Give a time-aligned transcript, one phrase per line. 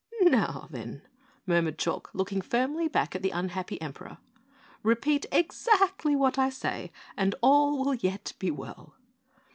[0.23, 1.03] "Now, then,"
[1.45, 4.17] murmured Chalk, looking firmly back at the unhappy Emperor,
[4.81, 8.95] "repeat exactly what I say and all will yet be well."